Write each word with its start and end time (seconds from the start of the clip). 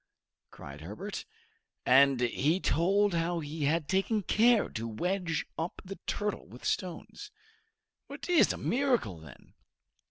cried 0.49 0.81
Herbert. 0.81 1.25
And 1.85 2.21
he 2.21 2.59
told 2.59 3.13
how 3.13 3.39
he 3.39 3.65
had 3.65 3.87
taken 3.87 4.23
care 4.23 4.67
to 4.67 4.87
wedge 4.87 5.45
up 5.59 5.79
the 5.85 5.99
turtle 6.07 6.47
with 6.47 6.65
stones. 6.65 7.29
"It 8.09 8.27
is 8.27 8.51
a 8.51 8.57
miracle, 8.57 9.19
then!" 9.19 9.53